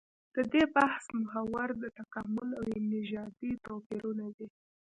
د 0.35 0.37
دې 0.53 0.63
بحث 0.75 1.05
محور 1.21 1.69
د 1.81 1.83
تکامل 1.99 2.49
او 2.59 2.63
نژادي 2.93 3.51
توپيرونه 3.65 4.25
دي. 4.37 4.47